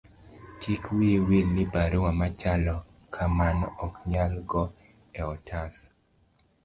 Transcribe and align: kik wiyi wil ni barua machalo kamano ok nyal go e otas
kik 0.61 0.83
wiyi 0.95 1.19
wil 1.27 1.47
ni 1.55 1.63
barua 1.73 2.11
machalo 2.19 2.75
kamano 3.13 3.67
ok 3.85 3.93
nyal 4.11 4.33
go 4.49 4.63
e 5.19 5.21
otas 5.33 5.75